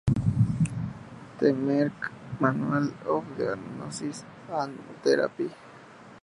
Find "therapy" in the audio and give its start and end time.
5.03-5.51